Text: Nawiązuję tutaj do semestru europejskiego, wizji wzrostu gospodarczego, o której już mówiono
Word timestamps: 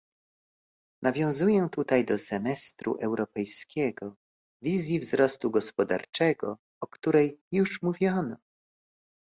Nawiązuję 1.01 1.67
tutaj 1.71 2.05
do 2.05 2.17
semestru 2.17 2.97
europejskiego, 3.01 4.15
wizji 4.61 4.99
wzrostu 4.99 5.51
gospodarczego, 5.51 6.57
o 6.81 6.87
której 6.87 7.41
już 7.51 7.81
mówiono 7.81 8.35